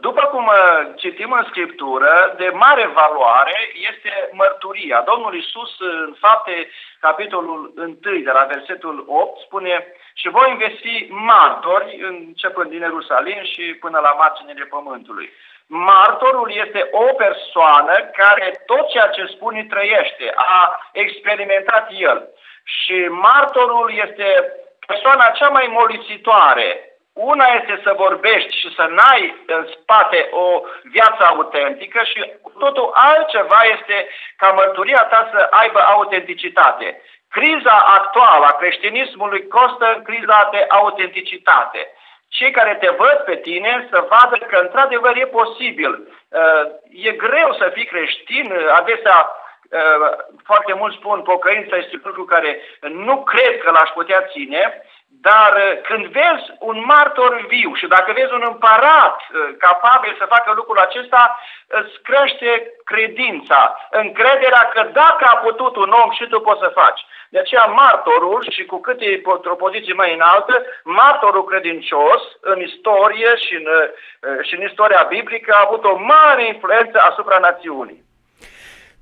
După 0.07 0.23
cum 0.31 0.45
uh, 0.45 0.93
citim 0.95 1.31
în 1.31 1.45
Scriptură, 1.51 2.11
de 2.37 2.49
mare 2.53 2.85
valoare 2.99 3.57
este 3.89 4.11
mărturia. 4.31 5.03
Domnul 5.11 5.33
Isus 5.35 5.71
în 5.79 6.15
fapte, 6.19 6.69
capitolul 6.99 7.73
1, 7.77 7.97
de 8.27 8.33
la 8.39 8.45
versetul 8.53 9.05
8, 9.07 9.39
spune 9.45 9.73
și 10.13 10.27
voi 10.29 10.47
investi 10.51 11.07
martori, 11.09 11.89
începând 12.09 12.69
din 12.69 12.79
Ierusalim 12.79 13.41
și 13.53 13.63
până 13.83 13.99
la 14.07 14.11
marginile 14.21 14.65
pământului. 14.75 15.29
Martorul 15.67 16.51
este 16.65 16.89
o 16.91 17.13
persoană 17.13 17.93
care 18.13 18.63
tot 18.65 18.89
ceea 18.89 19.07
ce 19.07 19.25
spune 19.25 19.65
trăiește, 19.69 20.33
a 20.35 20.89
experimentat 20.91 21.87
el. 21.89 22.29
Și 22.63 23.07
martorul 23.09 23.91
este 24.07 24.53
persoana 24.87 25.29
cea 25.29 25.49
mai 25.49 25.67
molipsitoare. 25.71 26.89
Una 27.13 27.45
este 27.45 27.81
să 27.83 27.93
vorbești 27.97 28.57
și 28.59 28.73
să 28.75 28.85
n-ai 28.89 29.43
în 29.45 29.67
spate 29.73 30.29
o 30.31 30.61
viață 30.83 31.23
autentică 31.23 32.03
și 32.03 32.31
totul 32.59 32.91
altceva 32.93 33.61
este 33.77 34.07
ca 34.37 34.51
mărturia 34.51 35.03
ta 35.09 35.29
să 35.31 35.47
aibă 35.49 35.79
autenticitate. 35.79 37.01
Criza 37.29 37.77
actuală 37.99 38.45
a 38.45 38.57
creștinismului 38.57 39.47
costă 39.47 39.93
în 39.95 40.03
criza 40.03 40.49
de 40.51 40.65
autenticitate 40.69 41.91
cei 42.37 42.51
care 42.51 42.75
te 42.75 42.89
văd 42.89 43.17
pe 43.25 43.35
tine 43.35 43.87
să 43.91 44.07
vadă 44.09 44.37
că 44.45 44.57
într-adevăr 44.61 45.15
e 45.17 45.35
posibil. 45.41 45.91
Uh, 46.29 46.63
e 47.07 47.11
greu 47.11 47.53
să 47.53 47.71
fii 47.73 47.85
creștin, 47.85 48.53
adesea 48.79 49.17
uh, 49.29 50.09
foarte 50.43 50.73
mulți 50.73 50.97
spun 50.97 51.21
pocăința 51.21 51.75
este 51.75 51.95
un 51.95 52.01
lucru 52.03 52.25
care 52.25 52.61
nu 52.81 53.23
cred 53.23 53.57
că 53.57 53.71
l-aș 53.71 53.89
putea 53.89 54.21
ține, 54.31 54.81
dar 55.29 55.51
uh, 55.55 55.81
când 55.87 56.05
vezi 56.05 56.47
un 56.59 56.77
martor 56.85 57.45
viu 57.47 57.71
și 57.73 57.87
dacă 57.87 58.11
vezi 58.11 58.33
un 58.33 58.45
împărat 58.51 59.17
capabil 59.57 60.15
să 60.19 60.25
facă 60.35 60.51
lucrul 60.55 60.79
acesta, 60.79 61.39
îți 61.67 61.93
crește 62.03 62.49
credința, 62.83 63.61
încrederea 63.89 64.69
că 64.73 64.81
dacă 64.93 65.23
a 65.27 65.35
putut 65.35 65.75
un 65.75 65.91
om 66.03 66.11
și 66.11 66.25
tu 66.27 66.39
poți 66.39 66.59
să 66.59 66.79
faci. 66.81 67.01
De 67.29 67.39
aceea 67.39 67.65
martorul, 67.65 68.45
și 68.49 68.65
cu 68.65 68.81
cât 68.81 69.01
e 69.01 69.21
într-o 69.23 69.55
poziție 69.55 69.93
mai 69.93 70.13
înaltă, 70.13 70.65
martorul 70.83 71.43
credincios 71.43 72.21
în 72.41 72.61
istorie 72.61 73.35
și 73.35 73.53
în, 73.55 73.65
eh, 73.65 74.45
și 74.47 74.55
în 74.55 74.61
istoria 74.61 75.05
biblică 75.09 75.53
a 75.53 75.63
avut 75.65 75.83
o 75.83 75.95
mare 75.97 76.47
influență 76.47 76.97
asupra 76.99 77.37
națiunii. 77.37 78.03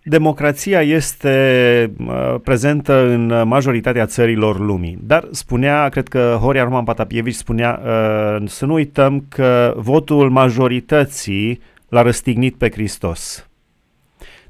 Democrația 0.05 0.81
este 0.81 1.91
uh, 2.07 2.35
prezentă 2.43 3.05
în 3.05 3.47
majoritatea 3.47 4.05
țărilor 4.05 4.59
lumii, 4.59 4.97
dar 5.01 5.27
spunea, 5.31 5.89
cred 5.89 6.07
că 6.07 6.37
Horia 6.41 6.63
Roman 6.63 6.83
Patapievici 6.83 7.33
spunea 7.33 7.81
uh, 7.83 8.43
să 8.45 8.65
nu 8.65 8.73
uităm 8.73 9.25
că 9.29 9.73
votul 9.77 10.29
majorității 10.29 11.61
l-a 11.89 12.01
răstignit 12.01 12.55
pe 12.55 12.71
Hristos. 12.71 13.47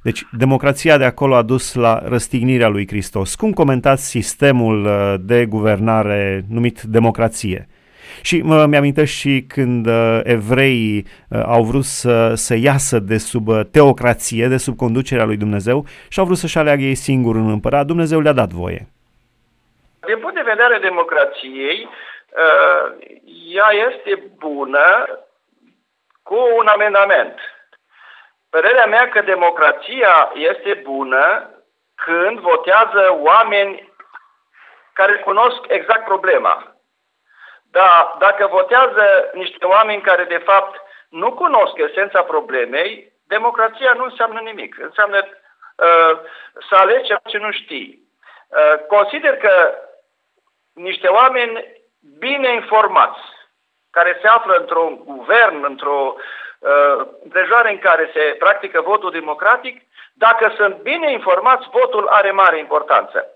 Deci 0.04 0.24
democrația 0.38 0.98
de 0.98 1.04
acolo 1.04 1.36
a 1.36 1.42
dus 1.42 1.74
la 1.74 2.04
răstignirea 2.06 2.68
lui 2.68 2.88
Hristos. 2.88 3.36
Cum 3.36 3.52
comentați 3.52 4.06
sistemul 4.06 4.86
uh, 4.86 5.16
de 5.22 5.46
guvernare 5.46 6.46
numit 6.48 6.82
democrație? 6.82 7.68
Și 8.22 8.41
mă 8.41 8.65
mi-amintesc 8.65 9.12
și 9.12 9.46
când 9.48 9.88
uh, 9.88 10.20
evreii 10.24 11.05
uh, 11.29 11.43
au 11.46 11.63
vrut 11.63 11.84
să, 11.84 12.34
să 12.36 12.55
iasă 12.55 13.00
de 13.00 13.17
sub 13.17 13.48
uh, 13.48 13.62
teocrație, 13.72 14.48
de 14.48 14.58
sub 14.58 14.77
conducerea 14.77 15.25
lui 15.25 15.38
Dumnezeu 15.38 15.86
și 16.10 16.20
au 16.20 16.25
vrut 16.25 16.38
să-și 16.38 16.58
aleagă 16.58 16.82
ei 16.82 16.96
singur 16.96 17.36
în 17.36 17.50
împărat, 17.50 17.86
Dumnezeu 17.86 18.20
le-a 18.20 18.34
dat 18.34 18.50
voie. 18.50 18.88
Din 20.05 20.20
punct 20.20 20.36
de 20.36 20.51
vedere 20.53 20.79
democrației, 20.82 21.89
uh, 21.89 22.86
ea 23.55 23.70
este 23.89 24.24
bună 24.38 24.88
cu 26.24 26.38
un 26.58 26.67
amendament. 26.67 27.39
Părerea 28.50 28.86
mea 28.86 29.10
că 29.10 29.22
democrația 29.22 30.32
este 30.34 30.82
bună 30.84 31.50
când 31.96 32.39
votează 32.39 33.17
oameni 33.22 33.93
care 34.93 35.13
cunosc 35.13 35.60
exact 35.67 36.03
problema. 36.05 36.75
Dar 37.77 38.15
dacă 38.20 38.48
votează 38.48 39.30
niște 39.34 39.65
oameni 39.65 40.01
care 40.01 40.24
de 40.24 40.38
fapt 40.38 40.82
nu 41.10 41.34
cunosc 41.34 41.77
esența 41.77 42.22
problemei, 42.24 43.12
democrația 43.27 43.94
nu 43.94 44.03
înseamnă 44.03 44.39
nimic. 44.39 44.77
Înseamnă 44.80 45.18
uh, 45.18 46.20
să 46.70 46.75
alegi 46.75 47.03
ceea 47.06 47.22
ce 47.25 47.38
nu 47.38 47.51
știi. 47.51 47.89
Uh, 48.48 48.86
consider 48.88 49.38
că 49.38 49.74
niște 50.74 51.08
oameni 51.08 51.82
bine 52.20 52.53
informați, 52.53 53.20
care 53.92 54.20
se 54.22 54.27
află 54.27 54.53
într-un 54.53 55.03
guvern, 55.03 55.63
într-o 55.63 56.15
uh, 56.15 57.06
împrejurare 57.24 57.70
în 57.72 57.80
care 57.80 58.10
se 58.13 58.36
practică 58.39 58.82
votul 58.82 59.12
democratic, 59.12 59.82
dacă 60.13 60.53
sunt 60.56 60.75
bine 60.75 61.12
informați, 61.12 61.70
votul 61.72 62.08
are 62.08 62.32
mare 62.32 62.58
importanță. 62.58 63.33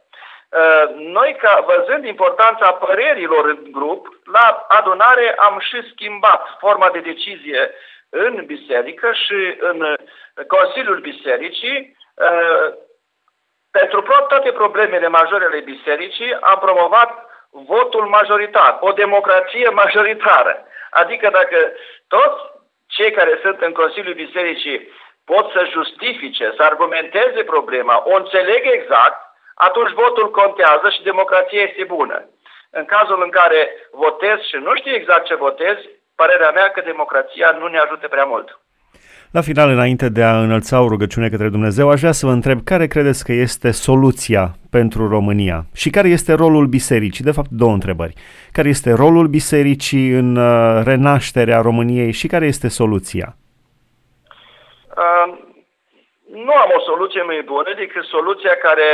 Uh, 0.50 0.96
noi, 0.96 1.36
ca, 1.36 1.66
văzând 1.68 2.06
importanța 2.06 2.72
părerilor 2.74 3.46
în 3.46 3.72
grup, 3.72 4.20
la 4.26 4.66
adunare 4.68 5.36
am 5.38 5.60
și 5.60 5.90
schimbat 5.92 6.58
forma 6.60 6.90
de 6.90 7.00
decizie 7.00 7.72
în 8.10 8.46
biserică 8.46 9.12
și 9.14 9.56
în 9.60 9.96
Consiliul 10.48 11.00
Bisericii. 11.00 11.98
Uh, 12.14 12.74
pentru 13.72 14.02
toate 14.28 14.52
problemele 14.52 15.08
majore 15.08 15.46
ale 15.46 15.60
bisericii 15.60 16.34
am 16.34 16.60
promovat 16.60 17.12
votul 17.50 18.06
majoritar, 18.06 18.78
o 18.80 18.92
democrație 18.92 19.70
majoritară. 19.70 20.66
Adică 20.90 21.30
dacă 21.30 21.72
toți 22.08 22.42
cei 22.88 23.12
care 23.12 23.40
sunt 23.42 23.62
în 23.62 23.72
Consiliul 23.72 24.14
Bisericii 24.14 24.92
pot 25.26 25.52
să 25.52 25.68
justifice, 25.72 26.54
să 26.56 26.64
argumenteze 26.64 27.44
problema, 27.44 28.04
o 28.06 28.16
înțeleg 28.16 28.62
exact, 28.66 29.27
atunci 29.58 29.92
votul 30.04 30.32
contează 30.32 30.88
și 30.96 31.08
democrația 31.10 31.62
este 31.62 31.84
bună. 31.96 32.18
În 32.70 32.86
cazul 32.86 33.20
în 33.24 33.30
care 33.30 33.62
votez 33.92 34.38
și 34.50 34.58
nu 34.66 34.76
știu 34.76 34.94
exact 34.96 35.26
ce 35.26 35.36
votez, 35.36 35.78
părerea 36.16 36.52
mea 36.52 36.68
că 36.72 36.82
democrația 36.82 37.50
nu 37.60 37.68
ne 37.68 37.80
ajută 37.80 38.08
prea 38.08 38.24
mult. 38.34 38.60
La 39.32 39.42
final, 39.42 39.70
înainte 39.70 40.10
de 40.10 40.24
a 40.24 40.40
înălța 40.40 40.82
o 40.82 40.88
rugăciune 40.88 41.30
către 41.30 41.50
Dumnezeu, 41.50 41.90
aș 41.90 42.00
vrea 42.00 42.12
să 42.12 42.26
vă 42.26 42.32
întreb 42.32 42.60
care 42.64 42.88
credeți 42.88 43.24
că 43.26 43.32
este 43.32 43.72
soluția 43.72 44.56
pentru 44.72 45.08
România 45.08 45.66
și 45.74 45.90
care 45.90 46.08
este 46.08 46.34
rolul 46.34 46.66
bisericii? 46.66 47.24
De 47.24 47.32
fapt, 47.32 47.50
două 47.50 47.72
întrebări. 47.72 48.14
Care 48.52 48.68
este 48.68 48.94
rolul 48.94 49.28
bisericii 49.28 50.10
în 50.10 50.36
uh, 50.36 50.82
renașterea 50.84 51.62
României 51.62 52.12
și 52.12 52.28
care 52.28 52.46
este 52.46 52.68
soluția? 52.68 53.36
Uh, 54.98 55.38
nu 56.32 56.54
am 56.54 56.70
o 56.78 56.80
soluție 56.80 57.22
mai 57.22 57.42
bună 57.46 57.74
decât 57.76 58.04
soluția 58.04 58.56
care 58.62 58.90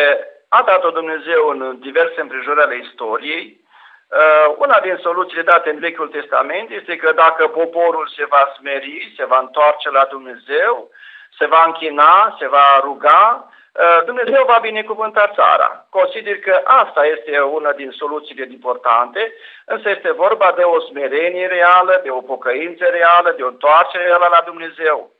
a 0.58 0.62
dat-o 0.62 0.90
Dumnezeu 0.90 1.48
în 1.48 1.80
diverse 1.80 2.22
împrejurări 2.22 2.62
ale 2.66 2.78
istoriei. 2.86 3.46
Uh, 3.58 4.56
una 4.58 4.80
din 4.80 4.98
soluțiile 5.02 5.42
date 5.42 5.70
în 5.70 5.80
Vechiul 5.80 6.08
Testament 6.08 6.70
este 6.70 6.96
că 6.96 7.12
dacă 7.12 7.48
poporul 7.48 8.08
se 8.16 8.26
va 8.30 8.54
smeri, 8.58 9.14
se 9.18 9.26
va 9.26 9.40
întoarce 9.40 9.90
la 9.90 10.08
Dumnezeu, 10.10 10.90
se 11.38 11.46
va 11.46 11.64
închina, 11.66 12.36
se 12.40 12.48
va 12.48 12.80
ruga, 12.84 13.50
uh, 13.50 14.06
Dumnezeu 14.06 14.44
va 14.46 14.58
binecuvânta 14.62 15.32
țara. 15.36 15.86
Consider 15.90 16.40
că 16.40 16.62
asta 16.64 17.06
este 17.06 17.40
una 17.40 17.72
din 17.72 17.92
soluțiile 17.92 18.48
importante, 18.52 19.34
însă 19.66 19.90
este 19.90 20.12
vorba 20.12 20.54
de 20.56 20.64
o 20.64 20.80
smerenie 20.80 21.48
reală, 21.48 22.00
de 22.04 22.10
o 22.10 22.22
pocăință 22.22 22.86
reală, 22.86 23.34
de 23.36 23.44
o 23.44 23.48
întoarcere 23.48 24.04
reală 24.04 24.28
la 24.32 24.42
Dumnezeu. 24.46 25.12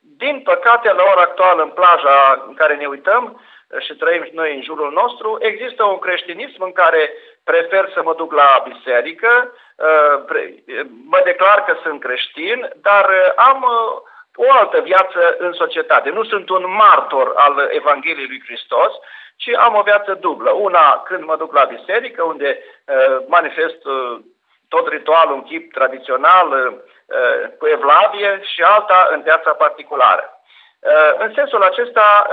Din 0.00 0.40
păcate, 0.44 0.92
la 0.92 1.02
ora 1.12 1.20
actuală, 1.20 1.62
în 1.62 1.70
plaja 1.70 2.44
în 2.48 2.54
care 2.54 2.74
ne 2.74 2.86
uităm, 2.86 3.40
și 3.78 3.94
trăim 3.94 4.28
noi 4.32 4.54
în 4.54 4.62
jurul 4.62 4.92
nostru, 4.92 5.38
există 5.40 5.84
un 5.84 5.98
creștinism 5.98 6.62
în 6.62 6.72
care 6.72 7.12
prefer 7.44 7.90
să 7.94 8.02
mă 8.02 8.14
duc 8.14 8.32
la 8.32 8.62
biserică, 8.68 9.52
uh, 9.76 10.24
mă 11.06 11.20
declar 11.24 11.64
că 11.64 11.76
sunt 11.82 12.00
creștin, 12.00 12.70
dar 12.76 13.08
uh, 13.08 13.32
am 13.36 13.62
uh, 13.62 14.46
o 14.46 14.52
altă 14.52 14.80
viață 14.80 15.36
în 15.38 15.52
societate. 15.52 16.10
Nu 16.10 16.24
sunt 16.24 16.48
un 16.48 16.64
martor 16.76 17.32
al 17.36 17.68
Evangheliei 17.70 18.26
lui 18.26 18.42
Hristos, 18.46 18.92
ci 19.36 19.50
am 19.56 19.74
o 19.74 19.82
viață 19.82 20.14
dublă. 20.14 20.50
Una 20.50 21.02
când 21.06 21.24
mă 21.24 21.36
duc 21.36 21.52
la 21.54 21.64
biserică, 21.64 22.22
unde 22.22 22.58
manifest 23.26 23.78
tot 24.68 24.88
ritualul 24.88 25.34
în 25.34 25.42
chip 25.42 25.72
tradițional 25.72 26.78
cu 27.58 27.66
evlavie 27.66 28.40
și 28.42 28.62
alta 28.62 29.08
în 29.10 29.22
viața 29.22 29.52
particulară. 29.52 30.40
În 31.18 31.32
sensul 31.34 31.62
acesta, 31.62 32.26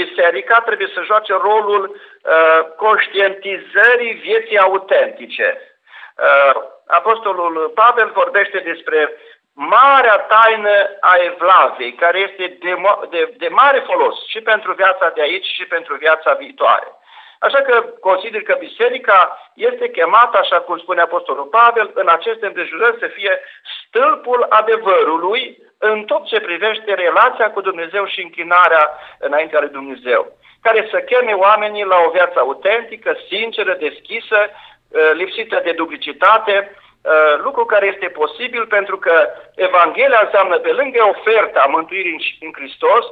biserica 0.00 0.56
trebuie 0.68 0.90
să 0.94 1.08
joace 1.10 1.32
rolul 1.32 1.82
uh, 1.90 2.60
conștientizării 2.76 4.14
vieții 4.28 4.58
autentice. 4.58 5.48
Uh, 5.58 6.54
Apostolul 6.86 7.72
Pavel 7.74 8.10
vorbește 8.22 8.58
despre 8.58 8.98
marea 9.52 10.16
taină 10.18 10.76
a 11.00 11.14
evlaviei, 11.30 11.94
care 11.94 12.18
este 12.18 12.44
de, 12.60 12.74
de, 13.10 13.34
de 13.36 13.48
mare 13.48 13.80
folos 13.88 14.26
și 14.26 14.40
pentru 14.40 14.72
viața 14.72 15.10
de 15.14 15.20
aici 15.20 15.46
și 15.56 15.64
pentru 15.64 15.94
viața 15.94 16.32
viitoare. 16.32 16.88
Așa 17.38 17.60
că 17.62 17.84
consider 18.00 18.42
că 18.42 18.56
biserica 18.58 19.50
este 19.54 19.90
chemată, 19.90 20.38
așa 20.38 20.60
cum 20.60 20.78
spune 20.78 21.00
Apostolul 21.00 21.44
Pavel, 21.44 21.90
în 21.94 22.08
aceste 22.08 22.46
împrejurări 22.46 22.98
să 22.98 23.06
fie 23.06 23.40
stâlpul 23.82 24.46
adevărului 24.48 25.58
în 25.78 26.04
tot 26.04 26.26
ce 26.26 26.40
privește 26.40 26.94
relația 26.94 27.50
cu 27.50 27.60
Dumnezeu 27.60 28.06
și 28.06 28.22
închinarea 28.22 28.90
înaintea 29.18 29.60
lui 29.60 29.68
Dumnezeu, 29.68 30.32
care 30.62 30.88
să 30.90 30.98
cheme 30.98 31.32
oamenii 31.32 31.84
la 31.84 31.96
o 32.06 32.10
viață 32.10 32.38
autentică, 32.38 33.16
sinceră, 33.28 33.76
deschisă, 33.78 34.38
uh, 34.48 35.10
lipsită 35.12 35.60
de 35.64 35.72
duplicitate, 35.72 36.70
uh, 36.70 36.85
lucru 37.46 37.64
care 37.64 37.86
este 37.94 38.08
posibil 38.20 38.66
pentru 38.66 38.96
că 38.98 39.14
Evanghelia 39.54 40.20
înseamnă 40.24 40.56
pe 40.58 40.72
lângă 40.78 41.00
oferta 41.14 41.62
mântuirii 41.76 42.38
în 42.40 42.52
Hristos 42.58 43.04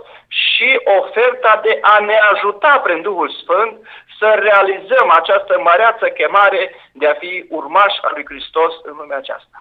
și 0.43 0.69
oferta 1.01 1.61
de 1.67 1.79
a 1.81 1.97
ne 1.99 2.19
ajuta 2.33 2.81
prin 2.85 3.03
Duhul 3.03 3.31
Sfânt 3.41 3.73
să 4.19 4.29
realizăm 4.49 5.07
această 5.21 5.55
măreață 5.69 6.07
chemare 6.19 6.63
de 6.93 7.07
a 7.07 7.15
fi 7.15 7.45
urmași 7.49 7.99
al 8.03 8.13
lui 8.15 8.25
Hristos 8.31 8.73
în 8.83 8.95
lumea 9.01 9.17
aceasta. 9.17 9.59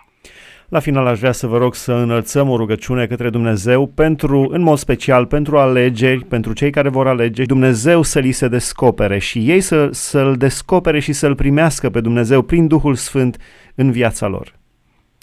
La 0.70 0.80
final 0.80 1.08
aș 1.08 1.20
vrea 1.20 1.32
să 1.32 1.48
vă 1.48 1.58
rog 1.58 1.76
să 1.76 1.92
înălțăm 1.92 2.50
o 2.50 2.58
rugăciune 2.58 3.08
către 3.08 3.30
Dumnezeu 3.30 3.88
pentru, 3.88 4.48
în 4.52 4.62
mod 4.62 4.78
special, 4.78 5.26
pentru 5.26 5.58
alegeri, 5.58 6.26
pentru 6.26 6.54
cei 6.54 6.70
care 6.70 6.90
vor 6.90 7.08
alege, 7.08 7.44
Dumnezeu 7.46 8.02
să 8.02 8.20
li 8.20 8.32
se 8.32 8.48
descopere 8.48 9.18
și 9.18 9.40
ei 9.40 9.62
să, 9.62 9.88
să-L 9.92 10.36
descopere 10.38 11.00
și 11.00 11.14
să-L 11.14 11.36
primească 11.36 11.90
pe 11.90 12.00
Dumnezeu 12.02 12.42
prin 12.42 12.68
Duhul 12.68 12.96
Sfânt 12.96 13.38
în 13.76 13.92
viața 13.92 14.28
lor. 14.28 14.48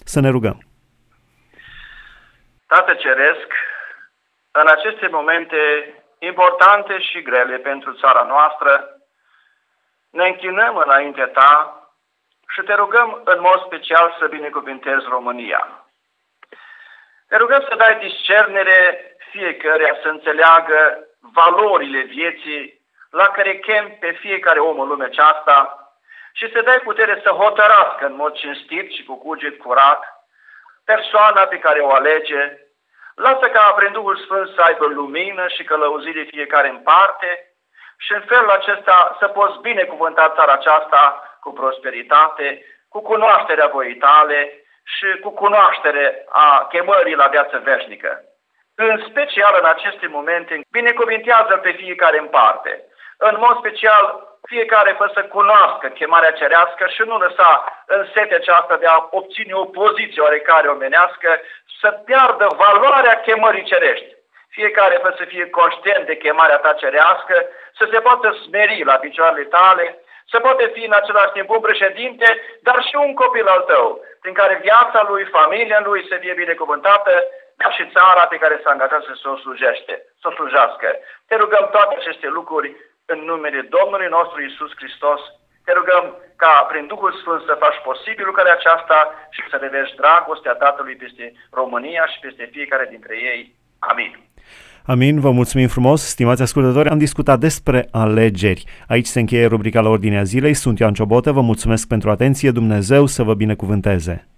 Să 0.05 0.19
ne 0.19 0.29
rugăm. 0.29 0.59
Tată 2.67 2.93
Ceresc, 2.93 3.53
în 4.51 4.67
aceste 4.67 5.07
momente 5.07 5.93
importante 6.19 6.99
și 6.99 7.21
grele 7.21 7.57
pentru 7.57 7.93
țara 7.93 8.23
noastră, 8.23 8.97
ne 10.09 10.27
închinăm 10.27 10.77
înaintea 10.77 11.27
Ta 11.27 11.75
și 12.47 12.61
te 12.61 12.73
rugăm 12.73 13.21
în 13.25 13.39
mod 13.39 13.63
special 13.65 14.15
să 14.19 14.27
binecuvintezi 14.27 15.05
România. 15.09 15.85
Te 17.27 17.37
rugăm 17.37 17.65
să 17.69 17.75
dai 17.75 17.99
discernere 17.99 19.11
fiecare 19.31 19.99
să 20.01 20.07
înțeleagă 20.07 21.07
valorile 21.19 22.01
vieții 22.01 22.81
la 23.09 23.27
care 23.27 23.57
chem 23.57 23.97
pe 23.99 24.11
fiecare 24.11 24.59
om 24.59 24.79
în 24.79 24.87
lumea 24.87 25.05
aceasta 25.05 25.80
și 26.33 26.51
să 26.51 26.61
dai 26.61 26.79
putere 26.83 27.19
să 27.23 27.29
hotărască 27.29 28.05
în 28.05 28.15
mod 28.15 28.33
cinstit 28.33 28.91
și 28.91 29.03
cu 29.03 29.15
cuget 29.17 29.57
curat 29.57 30.01
persoana 30.85 31.41
pe 31.41 31.59
care 31.59 31.79
o 31.79 31.91
alege. 31.91 32.57
Lasă 33.15 33.47
ca 33.49 33.73
prin 33.77 33.91
Duhul 33.91 34.17
Sfânt 34.17 34.47
să 34.55 34.61
aibă 34.61 34.85
lumină 34.85 35.47
și 35.47 35.63
călăuzire 35.63 36.23
fiecare 36.23 36.69
în 36.69 36.77
parte 36.77 37.51
și 37.97 38.13
în 38.13 38.23
felul 38.27 38.49
acesta 38.49 39.15
să 39.19 39.27
poți 39.27 39.59
binecuvânta 39.61 40.33
țara 40.35 40.53
aceasta 40.53 41.01
cu 41.39 41.51
prosperitate, 41.51 42.65
cu 42.89 43.01
cunoașterea 43.01 43.67
voii 43.67 43.95
tale 43.95 44.63
și 44.83 45.19
cu 45.19 45.29
cunoaștere 45.29 46.25
a 46.29 46.67
chemării 46.71 47.15
la 47.15 47.27
viață 47.27 47.57
veșnică. 47.63 48.21
În 48.75 49.03
special 49.09 49.57
în 49.61 49.67
aceste 49.69 50.07
momente, 50.07 50.61
binecuvintează 50.71 51.57
pe 51.57 51.71
fiecare 51.71 52.19
în 52.19 52.27
parte. 52.27 52.85
În 53.29 53.35
mod 53.39 53.57
special, 53.57 54.03
fiecare 54.53 54.91
fă 54.97 55.11
să 55.13 55.21
cunoască 55.23 55.87
chemarea 55.87 56.31
cerească 56.31 56.83
și 56.87 57.01
nu 57.05 57.17
lăsa 57.17 57.51
în 57.85 58.07
setea 58.13 58.37
aceasta 58.37 58.75
de 58.77 58.85
a 58.85 59.07
obține 59.11 59.53
o 59.53 59.65
poziție 59.65 60.21
oarecare 60.21 60.67
omenească, 60.67 61.29
să 61.81 61.89
piardă 62.05 62.47
valoarea 62.63 63.21
chemării 63.25 63.69
cerești. 63.71 64.15
Fiecare 64.49 64.99
fă 65.03 65.13
să 65.17 65.23
fie 65.25 65.49
conștient 65.49 66.05
de 66.05 66.17
chemarea 66.17 66.57
ta 66.57 66.73
cerească, 66.73 67.35
să 67.77 67.87
se 67.91 67.99
poată 67.99 68.37
smeri 68.43 68.83
la 68.83 68.95
picioarele 68.95 69.43
tale, 69.43 69.85
să 70.31 70.39
poate 70.39 70.71
fi 70.73 70.85
în 70.85 70.93
același 70.93 71.31
timp 71.31 71.49
un 71.49 71.59
președinte, 71.59 72.27
dar 72.61 72.83
și 72.83 72.95
un 72.95 73.13
copil 73.13 73.47
al 73.47 73.61
tău, 73.61 74.03
prin 74.21 74.33
care 74.33 74.59
viața 74.61 75.05
lui, 75.07 75.23
familia 75.23 75.79
lui 75.83 76.07
să 76.09 76.15
fie 76.19 76.33
binecuvântată, 76.33 77.11
dar 77.57 77.73
și 77.73 77.91
țara 77.93 78.25
pe 78.27 78.37
care 78.37 78.59
s-a 78.63 78.69
angajat 78.69 79.03
să 79.03 79.29
o 79.29 79.37
slujește, 79.37 79.93
să 80.21 80.27
o 80.27 80.31
slujească. 80.31 80.87
Te 81.27 81.35
rugăm 81.35 81.67
toate 81.71 81.95
aceste 81.97 82.27
lucruri 82.27 82.75
în 83.13 83.19
numele 83.31 83.61
Domnului 83.77 84.09
nostru 84.17 84.37
Isus 84.41 84.71
Hristos. 84.79 85.21
Te 85.65 85.71
rugăm 85.79 86.05
ca 86.43 86.53
prin 86.71 86.85
Duhul 86.93 87.11
Sfânt 87.21 87.41
să 87.49 87.61
faci 87.63 87.79
posibil 87.89 88.25
lucrarea 88.27 88.57
aceasta 88.57 88.97
și 89.35 89.41
să 89.49 89.55
revești 89.59 89.99
dragostea 90.01 90.55
Tatălui 90.63 90.95
peste 91.01 91.25
România 91.59 92.03
și 92.11 92.21
peste 92.25 92.45
fiecare 92.55 92.85
dintre 92.93 93.15
ei. 93.31 93.41
Amin. 93.91 94.11
Amin, 94.85 95.19
vă 95.19 95.31
mulțumim 95.31 95.67
frumos, 95.67 96.01
stimați 96.07 96.41
ascultători, 96.41 96.89
am 96.89 96.97
discutat 96.97 97.39
despre 97.39 97.87
alegeri. 97.91 98.65
Aici 98.87 99.05
se 99.05 99.19
încheie 99.19 99.45
rubrica 99.45 99.81
la 99.81 99.89
ordinea 99.89 100.23
zilei, 100.23 100.53
sunt 100.53 100.79
Ioan 100.79 100.93
Ciobotă, 100.93 101.31
vă 101.31 101.41
mulțumesc 101.41 101.87
pentru 101.87 102.09
atenție, 102.09 102.51
Dumnezeu 102.51 103.05
să 103.05 103.23
vă 103.23 103.33
binecuvânteze. 103.33 104.30